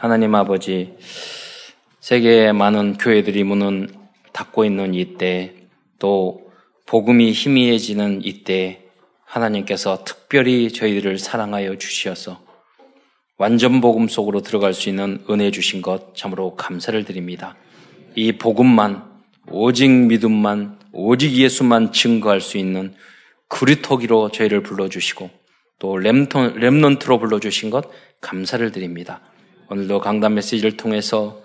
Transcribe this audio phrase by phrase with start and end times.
[0.00, 0.94] 하나님 아버지,
[2.00, 3.90] 세계의 많은 교회들이 문은
[4.32, 5.54] 닫고 있는 이때,
[5.98, 6.50] 또
[6.86, 8.80] 복음이 희미해지는 이때,
[9.26, 12.40] 하나님께서 특별히 저희들을 사랑하여 주시어서
[13.36, 17.56] 완전 복음 속으로 들어갈 수 있는 은혜 주신 것 참으로 감사를 드립니다.
[18.14, 19.04] 이 복음만,
[19.50, 22.94] 오직 믿음만, 오직 예수만 증거할 수 있는
[23.48, 25.28] 그리토기로 저희를 불러주시고
[25.78, 27.90] 또 렘넌트로 불러주신 것
[28.22, 29.20] 감사를 드립니다.
[29.72, 31.42] 오늘도 강단 메시지를 통해서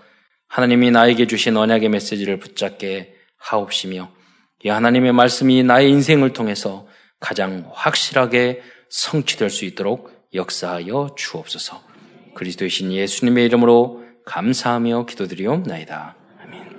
[0.48, 4.10] 하나님이 나에게 주신 언약의 메시지를 붙잡게 하옵시며
[4.64, 6.88] 이 하나님의 말씀이 나의 인생을 통해서
[7.20, 11.84] 가장 확실하게 성취될 수 있도록 역사하여 주옵소서.
[12.34, 16.16] 그리스도의 신 예수님의 이름으로 감사하며 기도드리옵나이다.
[16.42, 16.70] 아멘.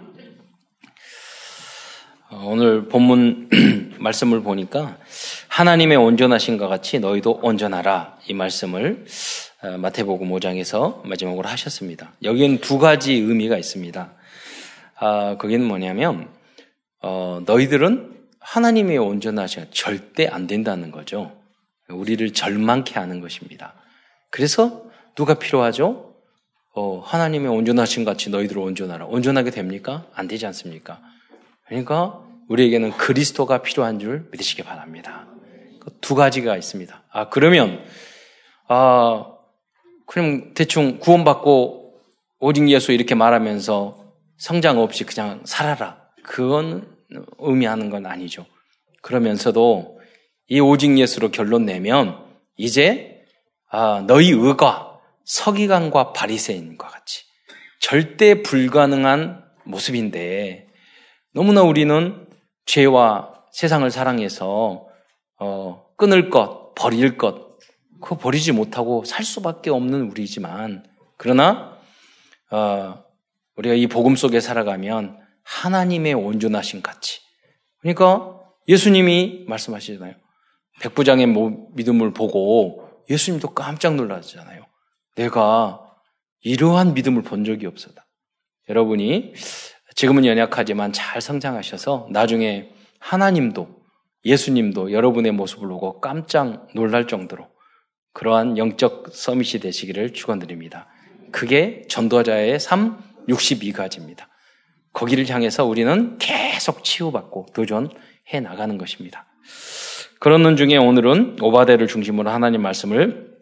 [2.30, 3.50] 어, 오늘 본문
[4.00, 4.98] 말씀을 보니까
[5.46, 9.04] 하나님의 온전하신것 같이 너희도 온전하라 이 말씀을
[9.55, 12.12] 어, 마태복음 5장에서 마지막으로 하셨습니다.
[12.22, 14.12] 여기엔 두 가지 의미가 있습니다.
[14.98, 16.28] 아, 그게 뭐냐면
[17.02, 21.36] 어, 너희들은 하나님의 온전하신 절대 안 된다는 거죠.
[21.88, 23.74] 우리를 절망케 하는 것입니다.
[24.30, 26.14] 그래서 누가 필요하죠?
[26.74, 29.06] 어, 하나님의 온전하신 같이 너희들 온전하라.
[29.06, 30.06] 온전하게 됩니까?
[30.14, 31.00] 안 되지 않습니까?
[31.66, 35.26] 그러니까 우리에게는 그리스도가 필요한 줄 믿으시기 바랍니다.
[35.80, 37.02] 그두 가지가 있습니다.
[37.10, 37.82] 아, 그러면,
[38.68, 39.35] 아,
[40.06, 42.00] 그럼 대충 구원받고
[42.38, 44.04] 오직 예수 이렇게 말하면서
[44.38, 46.00] 성장 없이 그냥 살아라.
[46.22, 46.96] 그건
[47.38, 48.46] 의미하는 건 아니죠.
[49.02, 50.00] 그러면서도
[50.48, 52.24] 이 오직 예수로 결론 내면
[52.56, 53.24] 이제
[53.70, 57.24] 아, 너희 의가 서기관과 바리새인과 같이
[57.80, 60.68] 절대 불가능한 모습인데
[61.34, 62.26] 너무나 우리는
[62.64, 64.86] 죄와 세상을 사랑해서
[65.38, 67.45] 어, 끊을 것, 버릴 것,
[68.06, 71.76] 그거 버리지 못하고 살 수밖에 없는 우리지만 그러나
[72.52, 73.02] 어,
[73.56, 77.18] 우리가 이 복음 속에 살아가면 하나님의 온전하신 가치.
[77.80, 78.38] 그러니까
[78.68, 80.14] 예수님이 말씀하시잖아요.
[80.82, 81.26] 백부장의
[81.74, 84.64] 믿음을 보고 예수님도 깜짝 놀라잖아요.
[85.16, 85.80] 내가
[86.42, 88.06] 이러한 믿음을 본 적이 없었다.
[88.68, 89.34] 여러분이
[89.96, 93.68] 지금은 연약하지만 잘 성장하셔서 나중에 하나님도
[94.24, 97.55] 예수님도 여러분의 모습을 보고 깜짝 놀랄 정도로
[98.16, 100.86] 그러한 영적 서밋이 되시기를 축원드립니다.
[101.32, 102.96] 그게 전도자의 삶
[103.28, 104.20] 62가지입니다.
[104.94, 109.26] 거기를 향해서 우리는 계속 치유받고 도전해 나가는 것입니다.
[110.18, 113.36] 그런 중에 오늘은 오바데를 중심으로 하나님 말씀을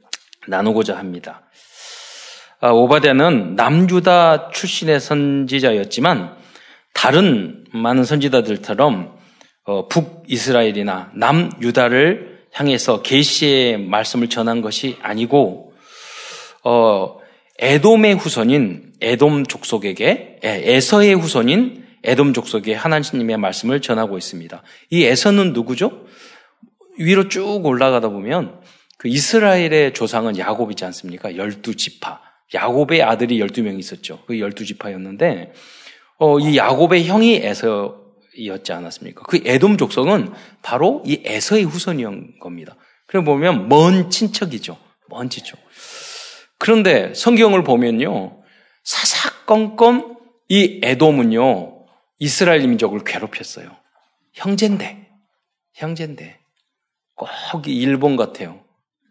[0.48, 1.48] 나누고자 합니다.
[2.60, 6.36] 아, 오바데는 남유다 출신의 선지자였지만
[6.94, 9.16] 다른 많은 선지자들처럼
[9.66, 15.72] 어, 북이스라엘이나 남유다를 향해서 계시의 말씀을 전한 것이 아니고
[16.62, 17.18] 어,
[17.58, 24.62] 에돔의 후손인 에돔 족속에게 에서의 후손인 에돔 족속에 하나님의 말씀을 전하고 있습니다.
[24.90, 26.04] 이 에서는 누구죠?
[26.98, 28.60] 위로 쭉 올라가다 보면
[28.98, 31.36] 그 이스라엘의 조상은 야곱이지 않습니까?
[31.36, 32.20] 열두 지파.
[32.54, 34.20] 야곱의 아들이 열두 명 있었죠.
[34.26, 35.52] 그 열두 지파였는데
[36.18, 38.03] 어, 이 야곱의 형이 에서
[38.46, 39.22] 였지 않았습니까?
[39.22, 42.76] 그 에돔 족속은 바로 이 에서의 후손이었 겁니다.
[43.06, 44.78] 그래 보면 먼 친척이죠.
[45.08, 45.58] 먼 친척.
[46.58, 48.42] 그런데 성경을 보면요.
[48.84, 50.16] 사사건건
[50.48, 51.86] 이 에돔은요.
[52.18, 53.76] 이스라엘 민족을 괴롭혔어요.
[54.32, 55.08] 형제인데.
[55.74, 56.40] 형제인데.
[57.14, 58.60] 꼭 일본 같아요.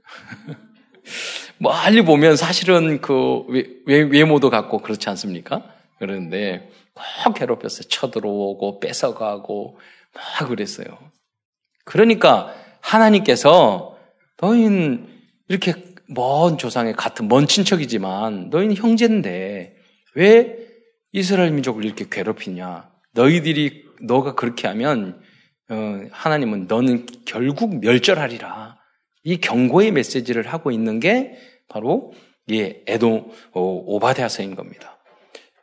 [1.57, 3.45] 멀리 보면 사실은 그
[3.85, 5.63] 외모도 같고 그렇지 않습니까?
[5.99, 7.87] 그런데 꼭 괴롭혔어요.
[7.87, 9.79] 쳐들어오고 뺏어가고
[10.13, 10.85] 막 그랬어요.
[11.85, 13.97] 그러니까 하나님께서
[14.41, 15.07] 너희는
[15.47, 15.73] 이렇게
[16.07, 19.75] 먼 조상의 같은 먼 친척이지만 너희는 형제인데
[20.15, 20.57] 왜
[21.11, 22.91] 이스라엘 민족을 이렇게 괴롭히냐?
[23.13, 25.21] 너희들이 너가 그렇게 하면
[25.69, 28.77] 어, 하나님은 너는 결국 멸절하리라.
[29.23, 31.37] 이 경고의 메시지를 하고 있는 게
[31.69, 32.13] 바로
[32.47, 34.92] 이 에도 어, 오바데아서인 겁니다.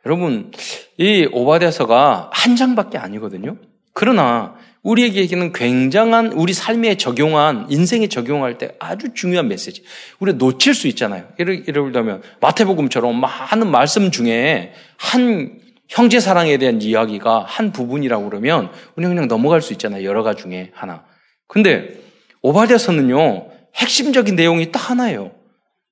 [0.05, 0.51] 여러분,
[0.97, 3.57] 이 오바데아서가 한 장밖에 아니거든요.
[3.93, 9.83] 그러나 우리에게는 굉장한 우리 삶에 적용한 인생에 적용할 때 아주 중요한 메시지.
[10.19, 11.25] 우리 놓칠 수 있잖아요.
[11.39, 18.71] 예를, 예를 들면 마태복음처럼 많은 말씀 중에 한 형제 사랑에 대한 이야기가 한 부분이라고 그러면
[18.95, 20.03] 우리는 그냥 넘어갈 수 있잖아요.
[20.05, 21.03] 여러 가지 중에 하나.
[21.47, 21.99] 근데
[22.41, 25.31] 오바데서는요 핵심적인 내용이 딱 하나예요.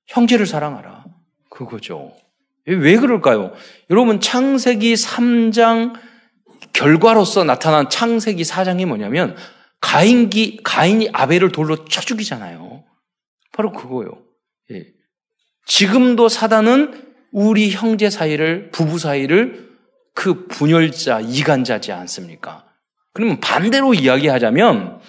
[0.08, 1.04] 형제를 사랑하라.
[1.48, 2.12] 그거죠.
[2.74, 3.52] 왜 그럴까요?
[3.90, 5.94] 여러분 창세기 3장
[6.72, 9.36] 결과로서 나타난 창세기 4장이 뭐냐면
[9.80, 12.84] 가인기 가인이 아벨을 돌로 쳐 죽이잖아요.
[13.52, 14.10] 바로 그거예요.
[14.72, 14.86] 예.
[15.66, 19.70] 지금도 사단은 우리 형제 사이를, 부부 사이를
[20.14, 22.66] 그 분열자, 이간자지 않습니까?
[23.12, 25.00] 그러면 반대로 이야기하자면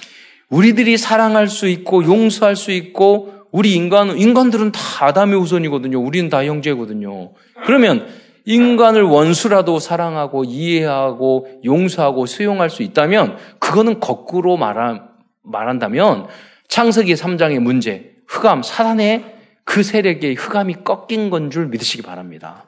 [0.49, 5.99] 우리들이 사랑할 수 있고 용서할 수 있고 우리 인간 인간들은 다 아담의 후손이거든요.
[5.99, 7.33] 우리는 다 형제거든요.
[7.65, 8.07] 그러면
[8.45, 15.09] 인간을 원수라도 사랑하고 이해하고 용서하고 수용할 수 있다면 그거는 거꾸로 말한,
[15.43, 16.27] 말한다면
[16.67, 22.65] 창세기 3장의 문제, 흑암, 사단의 그 세력의 흑암이 꺾인 건 줄 믿으시기 바랍니다.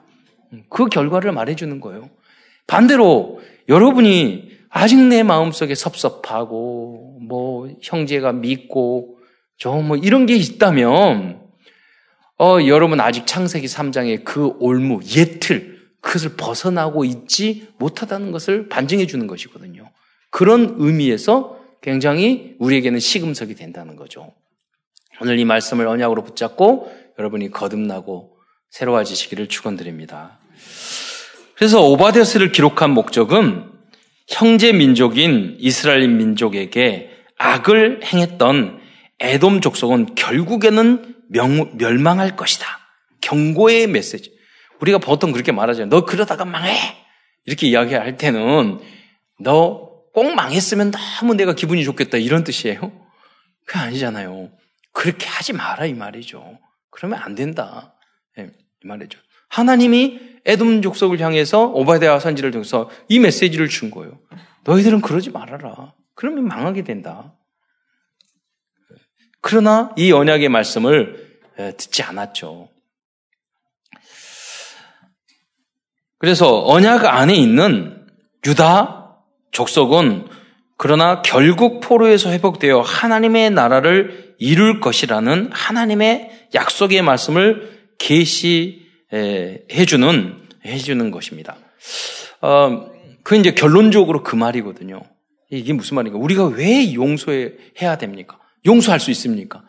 [0.68, 2.10] 그 결과를 말해주는 거예요.
[2.66, 9.13] 반대로 여러분이 아직 내 마음속에 섭섭하고 뭐 형제가 믿고
[9.58, 11.40] 저 뭐 이런 게 있다면
[12.38, 19.26] 어 여러분 아직 창세기 3장의 그 올무 예틀 그것을 벗어나고 있지 못하다는 것을 반증해 주는
[19.26, 19.90] 것이거든요.
[20.30, 24.34] 그런 의미에서 굉장히 우리에게는 시금석이 된다는 거죠.
[25.20, 28.36] 오늘 이 말씀을 언약으로 붙잡고 여러분이 거듭나고
[28.70, 30.40] 새로워지시기를 축원드립니다.
[31.54, 33.70] 그래서 오바데스를 기록한 목적은
[34.26, 38.80] 형제 민족인 이스라엘 민족에게 악을 행했던
[39.20, 42.66] 에돔 족속은 결국에는 명, 멸망할 것이다.
[43.20, 44.36] 경고의 메시지.
[44.80, 45.88] 우리가 보통 그렇게 말하잖아요.
[45.88, 46.76] 너 그러다가 망해!
[47.46, 48.80] 이렇게 이야기할 때는
[49.40, 52.18] 너 꼭 망했으면 너무 내가 기분이 좋겠다.
[52.18, 52.92] 이런 뜻이에요.
[53.66, 54.50] 그게 아니잖아요.
[54.92, 55.86] 그렇게 하지 마라.
[55.86, 56.56] 이 말이죠.
[56.90, 57.96] 그러면 안 된다.
[58.36, 58.50] 네,
[58.82, 59.18] 이 말이죠.
[59.48, 64.20] 하나님이 에돔 족속을 향해서 오바데아 선지를 통해서 이 메시지를 준 거예요.
[64.62, 65.94] 너희들은 그러지 말아라.
[66.14, 67.34] 그러면 망하게 된다.
[69.46, 71.38] 그러나 이 언약의 말씀을
[71.76, 72.70] 듣지 않았죠.
[76.16, 78.06] 그래서 언약 안에 있는
[78.46, 79.18] 유다
[79.50, 80.28] 족속은
[80.78, 91.58] 그러나 결국 포로에서 회복되어 하나님의 나라를 이룰 것이라는 하나님의 약속의 말씀을 계시해 주는 해주는 것입니다.
[92.40, 92.86] 어,
[93.22, 95.02] 그 이제 결론적으로 그 말이거든요.
[95.50, 96.18] 이게 무슨 말인가?
[96.18, 98.38] 우리가 왜 용서해야 됩니까?
[98.66, 99.62] 용서할 수 있습니까?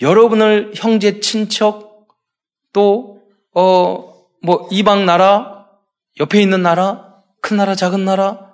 [0.00, 2.08] 여러분을 형제, 친척,
[2.72, 3.22] 또,
[3.54, 4.12] 어,
[4.42, 5.66] 뭐, 이방 나라,
[6.20, 8.52] 옆에 있는 나라, 큰 나라, 작은 나라,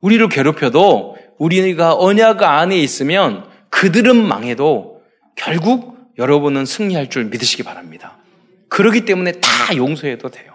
[0.00, 5.02] 우리를 괴롭혀도 우리가 언약 안에 있으면 그들은 망해도
[5.36, 8.18] 결국 여러분은 승리할 줄 믿으시기 바랍니다.
[8.68, 10.52] 그러기 때문에 다 용서해도 돼요.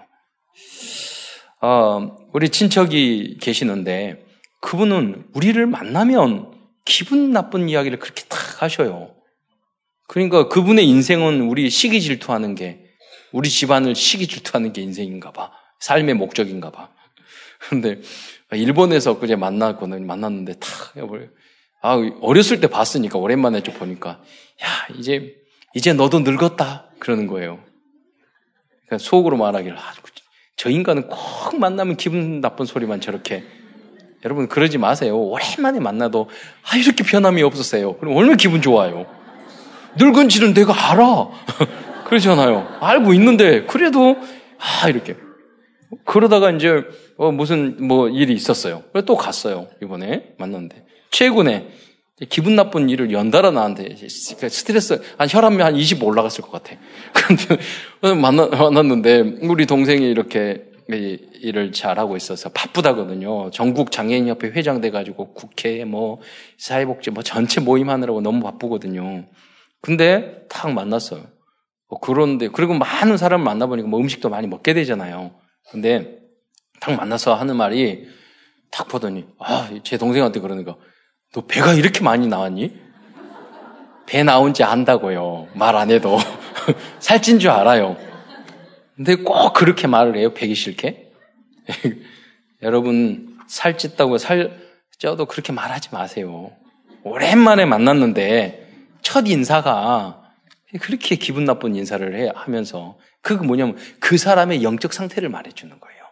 [1.61, 4.25] 어, 우리 친척이 계시는데
[4.61, 6.54] 그분은 우리를 만나면
[6.85, 9.15] 기분 나쁜 이야기를 그렇게 탁 하셔요.
[10.07, 12.85] 그러니까 그분의 인생은 우리 시기 질투하는 게
[13.31, 15.51] 우리 집안을 시기 질투하는 게 인생인가 봐.
[15.79, 16.91] 삶의 목적인가 봐.
[17.69, 17.99] 근데
[18.51, 20.93] 일본에서 그제 만났거든 만났는데 탁
[21.81, 24.21] 아, 어렸을 때 봤으니까 오랜만에 좀 보니까
[24.63, 25.35] 야, 이제
[25.73, 27.63] 이제 너도 늙었다 그러는 거예요.
[28.85, 29.93] 그러니까 속으로 말하기를 아,
[30.55, 33.43] 저 인간은 꼭 만나면 기분 나쁜 소리만 저렇게.
[34.25, 35.15] 여러분, 그러지 마세요.
[35.17, 36.29] 오랜만에 만나도,
[36.63, 37.97] 아, 이렇게 변함이 없었어요.
[37.97, 39.05] 그럼 얼마나 기분 좋아요.
[39.97, 41.29] 늙은지는 내가 알아.
[42.05, 42.67] 그러잖아요.
[42.81, 44.17] 알고 있는데, 그래도,
[44.57, 45.15] 아, 이렇게.
[46.05, 46.83] 그러다가 이제,
[47.17, 48.83] 어, 무슨, 뭐, 일이 있었어요.
[48.91, 49.67] 그래서 또 갔어요.
[49.83, 50.83] 이번에 만났는데.
[51.11, 51.67] 최근에,
[52.29, 56.77] 기분 나쁜 일을 연달아 나한테 스트레스 한 혈압이 한 20 올라갔을 것 같아.
[57.13, 63.49] 그런데 만났는데 우리 동생이 이렇게 일을 잘하고 있어서 바쁘다거든요.
[63.51, 66.19] 전국 장애인협회 회장 돼가지고 국회 뭐
[66.57, 69.25] 사회복지 뭐 전체 모임 하느라고 너무 바쁘거든요.
[69.81, 71.21] 근데 탁 만났어요.
[71.89, 75.31] 뭐 그런데 그리고 많은 사람 만나보니까 뭐 음식도 많이 먹게 되잖아요.
[75.71, 76.19] 근데
[76.79, 78.07] 탁 만나서 하는 말이
[78.71, 80.75] 탁 보더니 아 제 동생한테 그러니까
[81.33, 82.73] 너 배가 이렇게 많이 나왔니?
[84.05, 85.47] 배 나온지 안다고요.
[85.53, 86.17] 말 안 해도.
[86.99, 87.97] 살찐 줄 알아요.
[88.95, 90.33] 근데 꼭 그렇게 말을 해요.
[90.33, 91.11] 배기 싫게.
[92.61, 94.59] 여러분, 살찐다고 살
[94.97, 96.51] 쪄도 그렇게 말하지 마세요.
[97.03, 98.67] 오랜만에 만났는데
[99.01, 100.31] 첫 인사가
[100.81, 106.03] 그렇게 기분 나쁜 인사를 해 하면서 그 뭐냐면 그 사람의 영적 상태를 말해주는 거예요.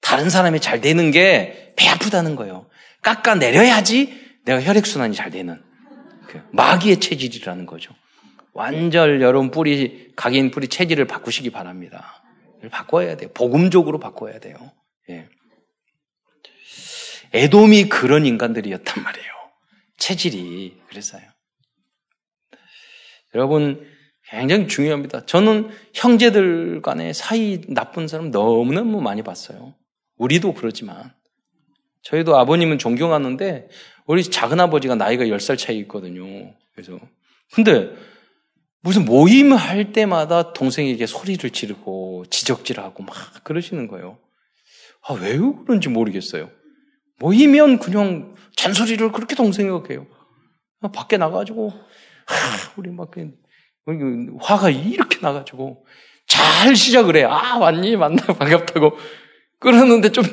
[0.00, 2.66] 다른 사람이 잘 되는 게 배 아프다는 거예요.
[3.02, 5.62] 깎아 내려야지 내가 혈액 순환이 잘 되는
[6.26, 7.94] 그 마귀의 체질이라는 거죠.
[8.52, 12.22] 완전 여러분 뿌리, 각인 뿌리 체질을 바꾸시기 바랍니다.
[12.70, 13.30] 바꿔야 돼요.
[13.34, 14.56] 복음적으로 바꿔야 돼요.
[15.10, 15.28] 예.
[17.32, 19.32] 에돔이 그런 인간들이었단 말이에요.
[19.96, 20.76] 체질이.
[20.88, 21.22] 그랬어요.
[23.34, 23.86] 여러분,
[24.28, 25.24] 굉장히 중요합니다.
[25.26, 29.74] 저는 형제들 간의 사이 나쁜 사람 너무너무 많이 봤어요.
[30.16, 31.14] 우리도 그러지만.
[32.02, 33.68] 저희도 아버님은 존경하는데
[34.06, 36.54] 우리 작은 아버지가 나이가 10살 차이 있거든요.
[36.74, 36.98] 그래서
[37.52, 37.94] 근데
[38.82, 44.18] 무슨 모임 할 때마다 동생에게 소리를 지르고 지적질하고 막 그러시는 거예요.
[45.06, 46.50] 아, 왜 그런지 모르겠어요.
[47.18, 50.06] 모이면 그냥 잔소리를 그렇게 동생에게 해요.
[50.92, 53.12] 밖에 나가지고, 하, 우리 막,
[54.40, 55.86] 화가 이렇게 나가지고,
[56.26, 57.24] 잘 시작을 해.
[57.24, 57.96] 아, 왔니?
[57.96, 58.96] 만나, 반갑다고.
[59.60, 60.24] 그러는데 좀,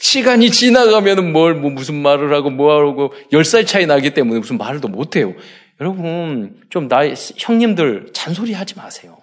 [0.00, 4.88] 시간이 지나가면은 뭘, 뭐, 무슨 말을 하고, 뭐 하고, 10살 차이 나기 때문에 무슨 말도
[4.88, 5.34] 못 해요.
[5.80, 9.18] 여러분, 좀 나이, 형님들 잔소리 하지 마세요.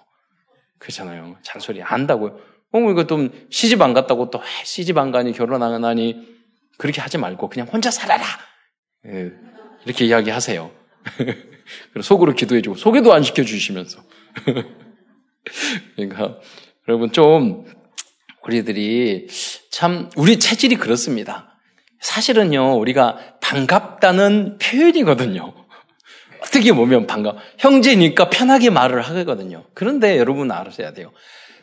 [0.78, 1.36] 그렇잖아요.
[1.42, 2.38] 잔소리 안다고요.
[2.72, 6.38] 어, 이거 좀 시집 안 갔다고 또 시집 안 가니 결혼 안 하니
[6.76, 8.24] 그렇게 하지 말고 그냥 혼자 살아라.
[9.06, 9.32] 예,
[9.84, 10.70] 이렇게 이야기하세요.
[12.02, 14.02] 속으로 기도해주고 소개도 안 시켜주시면서.
[15.96, 16.38] 그러니까
[16.86, 17.64] 여러분 좀
[18.44, 19.28] 우리들이
[19.70, 21.58] 참 우리 체질이 그렇습니다.
[22.00, 25.67] 사실은요 우리가 반갑다는 표현이거든요.
[26.48, 29.64] 어떻게 보면 반가 형제니까 편하게 말을 하거든요.
[29.74, 31.12] 그런데 여러분 알아셔야 돼요.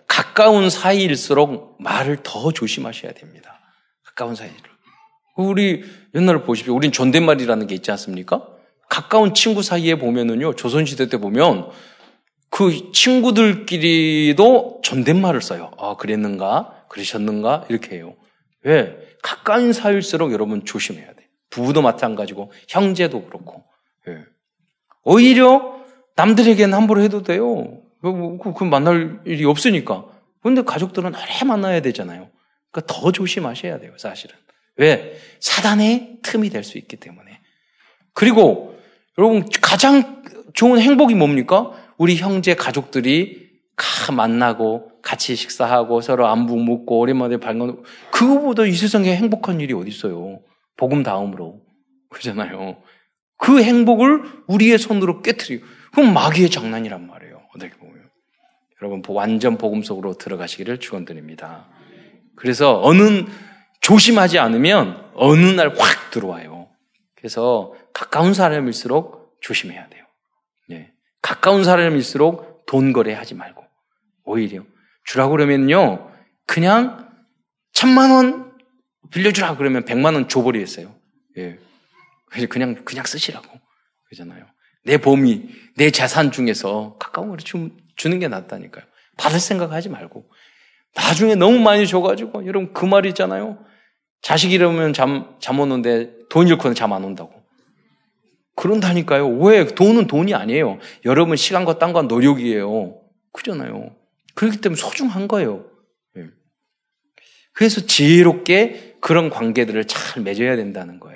[0.07, 3.59] 가까운 사이일수록 말을 더 조심하셔야 됩니다.
[4.03, 4.57] 가까운 사이를.
[5.35, 6.75] 우리 옛날에 보십시오.
[6.75, 8.47] 우린 존댓말이라는 게 있지 않습니까?
[8.87, 11.71] 가까운 친구 사이에 보면은요, 조선시대 때 보면
[12.51, 15.71] 그 친구들끼리도 존댓말을 써요.
[15.77, 16.85] 아, 그랬는가?
[16.89, 17.65] 그러셨는가?
[17.69, 18.15] 이렇게 해요.
[18.63, 18.95] 왜?
[19.23, 21.27] 가까운 사이일수록 여러분 조심해야 돼.
[21.49, 23.65] 부부도 마찬가지고, 형제도 그렇고.
[24.07, 24.19] 예.
[25.05, 25.75] 오히려
[26.15, 27.79] 남들에게는 함부로 해도 돼요.
[28.01, 30.05] 그, 그, 그 만날 일이 없으니까.
[30.41, 32.29] 근데 가족들은 오래 만나야 되잖아요.
[32.71, 34.35] 그러니까 더 조심하셔야 돼요, 사실은.
[34.77, 35.17] 왜?
[35.39, 37.39] 사단의 틈이 될 수 있기 때문에.
[38.13, 38.77] 그리고
[39.17, 41.71] 여러분 가장 좋은 행복이 뭡니까?
[41.97, 43.45] 우리 형제 가족들이
[43.75, 49.89] 가 만나고 같이 식사하고 서로 안부 묻고 오랜만에 발견 그거보다 이 세상에 행복한 일이 어디
[49.89, 50.39] 있어요?
[50.77, 51.61] 복음 다음으로
[52.09, 52.77] 그러잖아요.
[53.45, 57.43] 그 행복을 우리의 손으로 깨뜨리고 그건 마귀의 장난이란 말이에요.
[57.55, 58.09] 어떻게 보면
[58.81, 61.67] 여러분 완전 복음 속으로 들어가시기를 축원드립니다.
[62.35, 63.25] 그래서 어느
[63.81, 66.69] 조심하지 않으면 어느 날 확 들어와요.
[67.15, 70.05] 그래서 가까운 사람일수록 조심해야 돼요.
[70.71, 70.91] 예.
[71.21, 73.63] 가까운 사람일수록 돈 거래하지 말고
[74.23, 74.63] 오히려
[75.03, 76.11] 주라고 그러면요
[76.47, 77.11] 그냥
[77.73, 78.53] 천만 원
[79.11, 80.95] 빌려주라 그러면 백만 원 줘버리겠어요.
[81.37, 81.59] 예.
[82.49, 83.47] 그냥 그냥 쓰시라고
[84.05, 84.45] 그러잖아요.
[84.83, 88.85] 내 범위, 내 재산 중에서 가까운 걸 주, 주는 게 낫다니까요.
[89.17, 90.29] 받을 생각하지 말고
[90.95, 93.63] 나중에 너무 많이 줘가지고 여러분 그 말이잖아요.
[94.21, 97.33] 자식 이러면 잠, 잠 오는데 돈 잃고는 잠 안 온다고.
[98.55, 99.27] 그런다니까요.
[99.39, 99.65] 왜?
[99.65, 100.79] 돈은 돈이 아니에요.
[101.03, 103.01] 여러분 시간과 땀과 노력이에요.
[103.33, 103.95] 그잖아요.
[104.33, 105.65] 그렇기 때문에 소중한 거예요.
[106.17, 106.27] 예.
[107.53, 111.14] 그래서 지혜롭게 그런 관계들을 잘 맺어야 된다는 거예요.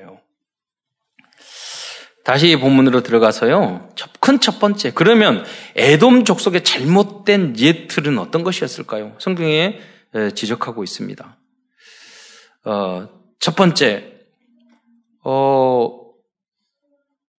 [2.29, 3.89] 다시 본문으로 들어가서요.
[4.19, 4.91] 큰 첫 번째.
[4.93, 5.43] 그러면
[5.75, 9.15] 에돔 족속의 잘못된 예틀은 어떤 것이었을까요?
[9.17, 9.79] 성경에
[10.36, 11.38] 지적하고 있습니다.
[12.65, 13.09] 어,
[13.39, 14.13] 첫 번째,
[15.24, 15.89] 어,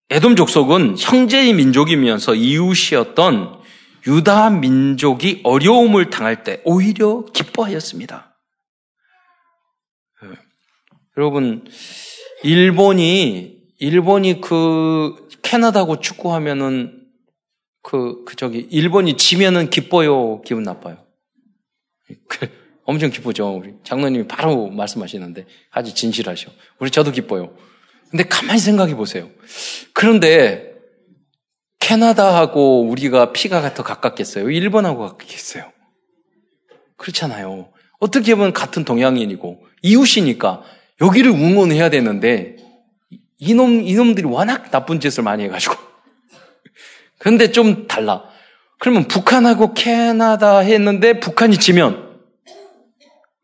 [0.10, 3.60] 에돔 족속은 형제의 민족이면서 이웃이었던
[4.08, 8.36] 유다 민족이 어려움을 당할 때 오히려 기뻐하였습니다.
[10.24, 10.30] 예.
[11.16, 11.64] 여러분,
[12.42, 17.08] 일본이, 일본이 그 캐나다고 축구하면은
[17.82, 20.98] 그, 그 저기, 일본이 지면은 기뻐요, 기분 나빠요.
[22.28, 22.50] 그,
[22.84, 23.56] 엄청 기쁘죠.
[23.56, 26.52] 우리 장로님이 바로 말씀하시는데 아주 진실하셔.
[26.80, 27.56] 우리 저도 기뻐요.
[28.10, 29.30] 근데 가만히 생각해 보세요.
[29.94, 30.74] 그런데
[31.80, 34.50] 캐나다하고 우리가 피가 더 가깝겠어요?
[34.50, 35.72] 일본하고 가깝겠어요?
[36.98, 37.72] 그렇잖아요.
[38.00, 40.64] 어떻게 보면 같은 동양인이고 이웃이니까
[41.02, 42.58] 여기를 응원해야 되는데
[43.40, 45.76] 이놈 이놈들이 워낙 나쁜 짓을 많이 해가지고
[47.18, 48.24] 그런데 좀 달라.
[48.80, 52.20] 그러면 북한하고 캐나다 했는데 북한이 지면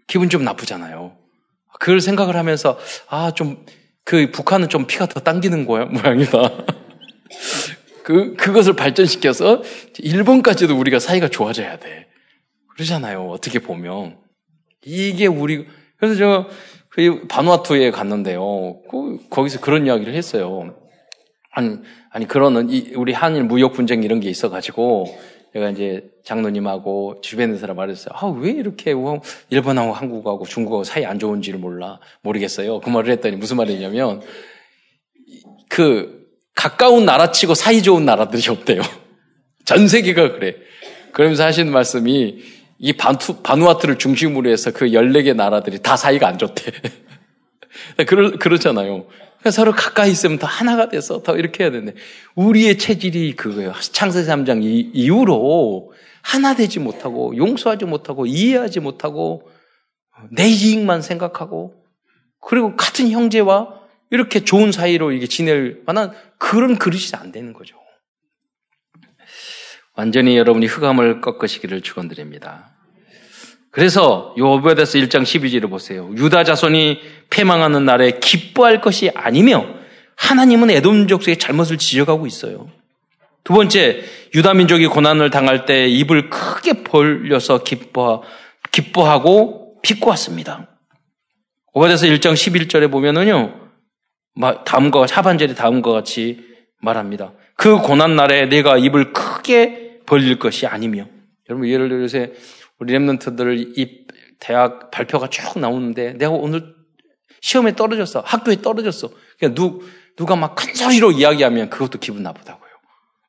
[0.07, 1.17] 기분 좀 나쁘잖아요.
[1.79, 2.77] 그걸 생각을 하면서
[3.09, 3.65] 아 좀
[4.05, 6.51] 그 북한은 좀 피가 더 당기는 거야 모양이다.
[8.03, 9.63] 그 그것을 발전시켜서
[9.97, 12.07] 일본까지도 우리가 사이가 좋아져야 돼.
[12.69, 13.27] 그러잖아요.
[13.29, 14.19] 어떻게 보면
[14.85, 15.65] 이게 우리
[15.97, 16.47] 그래서 저
[16.95, 18.79] 그 바누아투에 갔는데요.
[18.89, 20.73] 그, 거기서 그런 이야기를 했어요.
[21.51, 21.77] 아니
[22.09, 22.55] 아니 그런
[22.95, 25.05] 우리 한일 무역 분쟁 이런 게 있어가지고
[25.51, 28.13] 제가 이제 장로님하고 주변에 사람 말했어요.
[28.13, 28.93] 아, 왜 이렇게
[29.49, 32.79] 일본하고 한국하고 중국하고 사이 안 좋은지를 몰라, 모르겠어요.
[32.79, 34.21] 그 말을 했더니 무슨 말이냐면,
[35.69, 38.81] 그, 가까운 나라 치고 사이 좋은 나라들이 없대요.
[39.63, 40.55] 전 세계가 그래.
[41.13, 42.41] 그러면서 하시는 말씀이,
[42.77, 46.71] 이 반투, 바누아트를 중심으로 해서 그 14개 나라들이 다 사이가 안 좋대.
[48.07, 49.05] 그러, 그렇잖아요.
[49.51, 51.93] 서로 가까이 있으면 더 하나가 돼서 더 이렇게 해야 되는데
[52.35, 53.73] 우리의 체질이 그거예요.
[53.91, 54.61] 창세기 3장
[54.93, 59.47] 이후로 하나 되지 못하고 용서하지 못하고 이해하지 못하고
[60.31, 61.75] 내 이익만 생각하고
[62.41, 67.75] 그리고 같은 형제와 이렇게 좋은 사이로 이게 지낼 만한 그런 그릇이 안 되는 거죠.
[69.95, 72.71] 완전히 여러분이 흑암을 꺾으시기를 축원드립니다.
[73.71, 76.09] 그래서 요오베데스 1장 12절을 보세요.
[76.15, 76.99] 유다 자손이
[77.29, 79.65] 패망하는 날에 기뻐할 것이 아니며
[80.15, 82.69] 하나님은 에돔 족속의 잘못을 지적하고 있어요.
[83.43, 88.23] 두 번째, 유다 민족이 고난을 당할 때 입을 크게 벌려서 기뻐
[88.71, 90.67] 기뻐하고 비꼬았습니다.
[91.73, 93.69] 오바데서 1장 11절에 보면은요.
[94.65, 96.39] 다음과 하반절에 다음과 같이
[96.81, 97.33] 말합니다.
[97.55, 101.07] 그 고난 날에 내가 입을 크게 벌릴 것이 아니며
[101.49, 102.27] 여러분 예를 들어 서
[102.79, 104.05] 우리 랩런트들 이
[104.39, 106.75] 대학 발표가 쭉 나오는데 내가 오늘
[107.41, 108.21] 시험에 떨어졌어.
[108.21, 109.11] 학교에 떨어졌어.
[109.39, 109.81] 그냥 누,
[110.15, 112.65] 누가 막 큰 소리로 이야기하면 그것도 기분 나쁘다고요.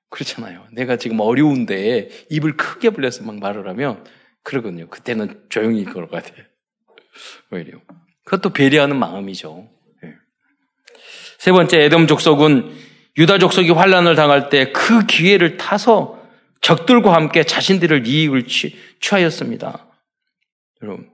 [0.08, 0.66] 그렇잖아요.
[0.72, 4.04] 내가 지금 어려운데 입을 크게 불려서 막 말을 하면
[4.42, 4.88] 그러거든요.
[4.88, 6.32] 그때는 조용히 걸어 가야 돼.
[7.50, 7.78] 오히려.
[8.24, 9.68] 그것도 배려하는 마음이죠.
[10.04, 10.14] 예.
[11.38, 12.72] 세 번째, 에돔 족속은
[13.18, 16.15] 유다 족속이 환란을 당할 때 그 기회를 타서
[16.66, 19.86] 적들과 함께 자신들을 이익을 취, 취하였습니다.
[20.82, 21.08] 여러분,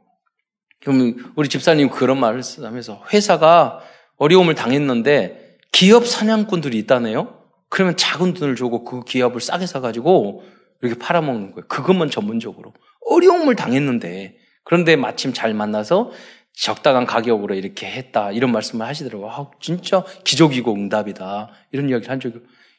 [1.37, 3.80] 우리 집사님 그런 말을 하면서 회사가
[4.16, 7.38] 어려움을 당했는데 기업 사냥꾼들이 있다네요.
[7.68, 10.42] 그러면 작은 돈을 주고 그 기업을 싸게 사가지고
[10.80, 11.66] 이렇게 팔아먹는 거예요.
[11.68, 12.73] 그것만 전문적으로.
[13.11, 16.12] 어려움을 당했는데 그런데 마침 잘 만나서
[16.54, 18.32] 적당한 가격으로 이렇게 했다.
[18.32, 19.30] 이런 말씀을 하시더라고요.
[19.30, 21.50] 아, 진짜 기적이고 응답이다.
[21.73, 22.38] 이런 이야기를 한 적이.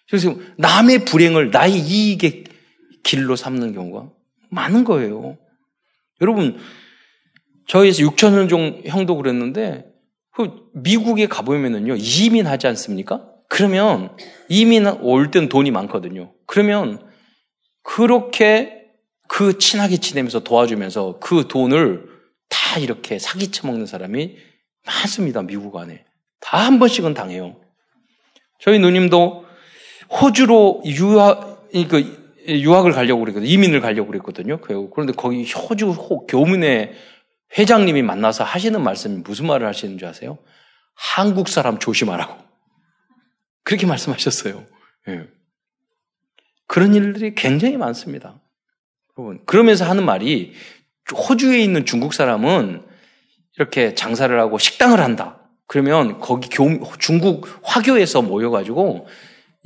[0.09, 2.45] 그래서 남의 불행을 나의 이익의
[3.03, 4.09] 길로 삼는 경우가
[4.49, 5.37] 많은 거예요.
[6.21, 6.57] 여러분,
[7.67, 9.85] 저희에서 6천년 종 형도 그랬는데,
[10.31, 13.29] 그 미국에 가보면은요, 이민하지 않습니까?
[13.49, 14.15] 그러면
[14.49, 16.33] 이민 올 땐 돈이 많거든요.
[16.47, 17.05] 그러면
[17.83, 18.81] 그렇게
[19.27, 22.07] 그 친하게 지내면서 도와주면서 그 돈을
[22.49, 24.37] 다 이렇게 사기쳐 먹는 사람이
[24.85, 25.41] 많습니다.
[25.43, 26.05] 미국 안에.
[26.39, 27.55] 다 한 번씩은 당해요.
[28.59, 29.45] 저희 누님도
[30.09, 33.49] 호주로 유학, 그, 유학을 가려고 그랬거든요.
[33.49, 34.59] 이민을 가려고 그랬거든요.
[34.59, 35.95] 그런데 거기 호주
[36.27, 36.93] 교문의
[37.57, 40.37] 회장님이 만나서 하시는 말씀이 무슨 말을 하시는 줄 아세요?
[40.95, 42.35] 한국 사람 조심하라고.
[43.63, 44.65] 그렇게 말씀하셨어요.
[45.09, 45.27] 예.
[46.67, 48.41] 그런 일들이 굉장히 많습니다.
[49.17, 50.53] 여러분, 그러면서 하는 말이
[51.11, 52.83] 호주에 있는 중국 사람은
[53.57, 55.39] 이렇게 장사를 하고 식당을 한다.
[55.67, 59.07] 그러면 거기 교, 중국 화교에서 모여가지고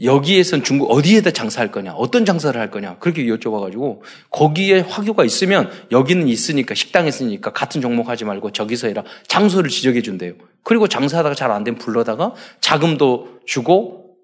[0.03, 6.27] 여기에선 중국 어디에다 장사할 거냐, 어떤 장사를 할 거냐, 그렇게 여쭤봐가지고 거기에 화교가 있으면 여기는
[6.27, 10.33] 있으니까 식당에 있으니까 같은 종목 하지 말고 저기서 해라 장소를 지적해 준대요.
[10.63, 14.15] 그리고 장사하다가 잘 안 되면 불러다가 자금도 주고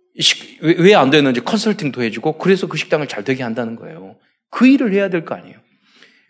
[0.62, 4.18] 왜 안 되는지 컨설팅도 해주고 그래서 그 식당을 잘 되게 한다는 거예요.
[4.52, 5.58] 그 일을 해야 될 거 아니에요.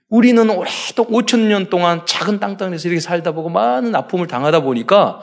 [0.08, 5.21] 우리는 오래도 5천 년 동안 작은 땅덩이에서 이렇게 살다 보고 많은 아픔을 당하다 보니까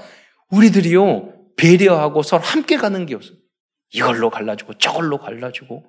[0.51, 3.37] 우리들이요 배려하고 서로 함께 가는 게 없어요.
[3.93, 5.85] 이걸로 갈라지고 저걸로 갈라지고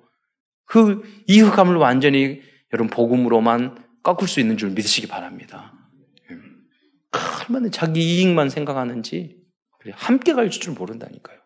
[0.64, 5.72] 그 이흑함을 완전히 여러분 복음으로만 꺾을 수 있는 줄 믿으시기 바랍니다.
[7.48, 9.36] 얼마나 자기 이익만 생각하는지
[9.92, 11.38] 함께 갈 줄 모른다니까요.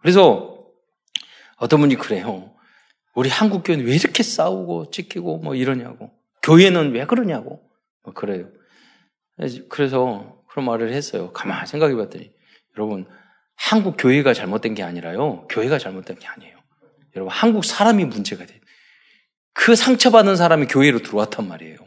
[0.00, 0.64] 그래서
[1.56, 2.54] 어떤 분이 그래요.
[3.14, 6.10] 우리 한국 교회는 왜 이렇게 싸우고 찍히고 뭐 이러냐고.
[6.42, 7.62] 교회는 왜 그러냐고.
[8.02, 8.50] 뭐 그래요.
[9.68, 11.32] 그래서 그런 말을 했어요.
[11.32, 12.30] 가만히 생각해 봤더니
[12.76, 13.06] 여러분
[13.56, 15.46] 한국 교회가 잘못된 게 아니라요.
[15.48, 16.56] 교회가 잘못된 게 아니에요.
[17.16, 18.58] 여러분, 한국 사람이 문제가 돼요.
[19.52, 21.78] 그 상처받은 사람이 교회로 들어왔단 말이에요.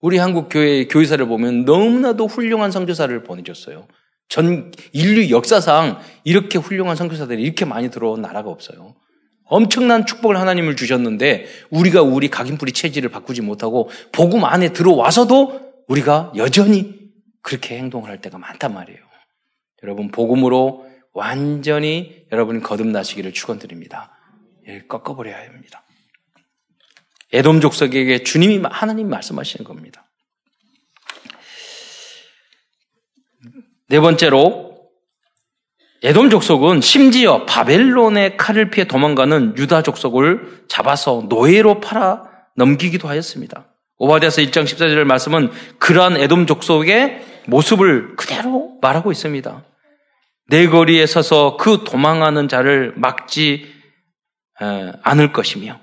[0.00, 3.86] 우리 한국 교회 교회사를 보면 너무나도 훌륭한 선교사를 보내줬어요.
[4.28, 8.94] 전 인류 역사상 이렇게 훌륭한 선교사들이 이렇게 많이 들어온 나라가 없어요.
[9.44, 16.94] 엄청난 축복을 하나님을 주셨는데 우리가 우리 각인뿌리 체질을 바꾸지 못하고 복음 안에 들어와서도 우리가 여전히
[17.42, 19.11] 그렇게 행동을 할 때가 많단 말이에요.
[19.82, 24.12] 여러분 복음으로 완전히 여러분이 거듭나시기를 축원드립니다.
[24.68, 25.84] 예, 꺾어버려야 합니다.
[27.32, 30.04] 에돔 족속에게 주님이 하나님 말씀하시는 겁니다.
[33.88, 34.72] 네 번째로
[36.02, 42.24] 에돔 족속은 심지어 바벨론의 칼을 피해 도망가는 유다 족속을 잡아서 노예로 팔아
[42.56, 43.66] 넘기기도 하였습니다.
[43.98, 49.64] 오바디아서 1장 14절 말씀은 그러한 에돔 족속의 모습을 그대로 말하고 있습니다.
[50.52, 53.72] 내 거리에 서서 그 도망하는 자를 막지
[55.02, 55.80] 않을 것이며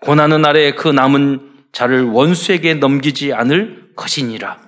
[0.00, 4.60] 고난의 날에 그 남은 자를 원수에게 넘기지 않을 것이니라.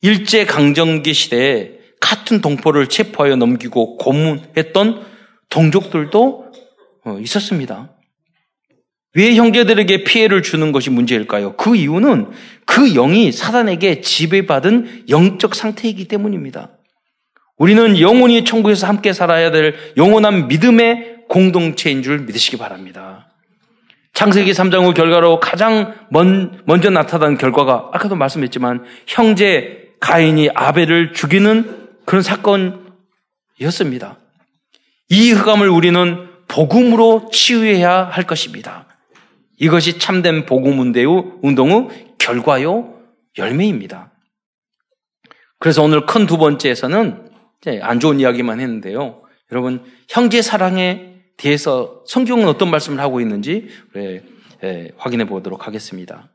[0.00, 5.04] 일제 강점기 시대에 같은 동포를 체포하여 넘기고 고문했던
[5.50, 6.52] 동족들도
[7.04, 7.92] 어, 있었습니다.
[9.16, 11.56] 왜 형제들에게 피해를 주는 것이 문제일까요?
[11.58, 12.30] 그 이유는
[12.64, 16.79] 그 영이 사단에게 지배받은 영적 상태이기 때문입니다.
[17.60, 23.28] 우리는 영원히 천국에서 함께 살아야 될 영원한 믿음의 공동체인 줄 믿으시기 바랍니다.
[24.14, 31.88] 창세기 3장 후 결과로 가장 먼, 먼저 나타난 결과가 아까도 말씀했지만 형제 가인이 아벨을 죽이는
[32.06, 34.16] 그런 사건이었습니다.
[35.10, 38.86] 이 흑암을 우리는 복음으로 치유해야 할 것입니다.
[39.58, 40.78] 이것이 참된 복음
[41.42, 42.94] 운동의 결과요,
[43.36, 44.12] 열매입니다.
[45.58, 47.28] 그래서 오늘 큰 두 번째에서는
[47.82, 49.22] 안 좋은 이야기만 했는데요.
[49.52, 53.68] 여러분, 형제 사랑에 대해서 성경은 어떤 말씀을 하고 있는지
[54.96, 56.30] 확인해 보도록 하겠습니다.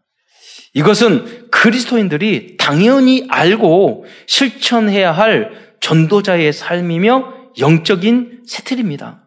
[0.74, 9.26] 이것은 그리스도인들이 당연히 알고 실천해야 할 전도자의 삶이며 영적인 세틀입니다.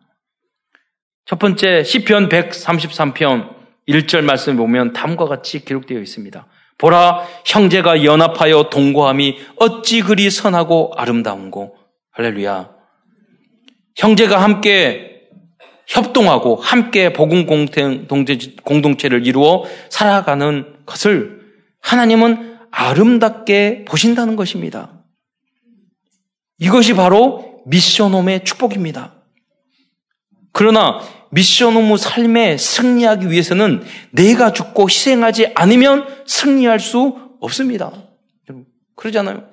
[1.25, 3.57] 첫 번째 시편 133편
[3.89, 6.47] 1절 말씀을 보면 다음과 같이 기록되어 있습니다.
[6.77, 11.78] 보라 형제가 연합하여 동거함이 어찌 그리 선하고 아름다운고
[12.19, 12.75] 할렐루야.
[13.95, 15.29] 형제가 함께
[15.87, 17.47] 협동하고 함께 복음
[18.65, 21.43] 공동체를 이루어 살아가는 것을
[21.81, 25.05] 하나님은 아름답게 보신다는 것입니다.
[26.59, 29.15] 이것이 바로 미션홈의 축복입니다.
[30.53, 31.01] 그러나
[31.31, 37.93] 미션홈의 삶에 승리하기 위해서는 내가 죽고 희생하지 않으면 승리할 수 없습니다.
[38.97, 39.49] 그러잖아요.